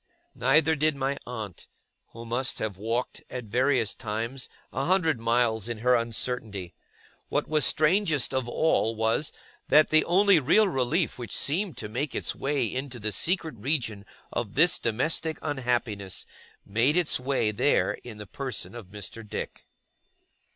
Neither 0.33 0.75
did 0.75 0.95
my 0.95 1.15
aunt; 1.27 1.67
who 2.07 2.25
must 2.25 2.57
have 2.57 2.75
walked, 2.75 3.21
at 3.29 3.43
various 3.43 3.93
times, 3.93 4.49
a 4.73 4.85
hundred 4.85 5.19
miles 5.19 5.69
in 5.69 5.77
her 5.77 5.93
uncertainty. 5.93 6.73
What 7.29 7.47
was 7.47 7.65
strangest 7.65 8.33
of 8.33 8.49
all 8.49 8.95
was, 8.95 9.31
that 9.67 9.91
the 9.91 10.03
only 10.05 10.39
real 10.39 10.67
relief 10.67 11.19
which 11.19 11.37
seemed 11.37 11.77
to 11.77 11.87
make 11.87 12.15
its 12.15 12.33
way 12.35 12.65
into 12.65 12.97
the 12.97 13.11
secret 13.11 13.53
region 13.59 14.03
of 14.33 14.55
this 14.55 14.79
domestic 14.79 15.37
unhappiness, 15.43 16.25
made 16.65 16.97
its 16.97 17.19
way 17.19 17.51
there 17.51 17.93
in 18.03 18.17
the 18.17 18.25
person 18.25 18.73
of 18.73 18.87
Mr. 18.87 19.21
Dick. 19.29 19.67